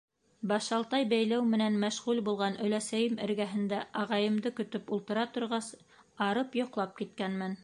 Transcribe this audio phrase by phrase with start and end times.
[0.51, 5.73] Башалтай бәйләү менән мәшғүл булған өләсәйем эргәһендә ағайымды көтөп ултыра торғас,
[6.31, 7.59] арып йоҡлап киткәнмен.